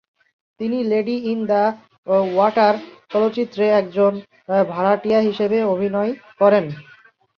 [0.59, 1.63] তিনি "Lady in the
[2.29, 2.75] Water"
[3.11, 4.11] চলচ্চিত্রে একজন
[4.71, 6.65] ভাড়াটিয়া হিসেবে অভিনয় করেন।